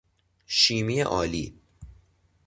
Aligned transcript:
شیمی 0.47 1.01
آلی 1.01 1.57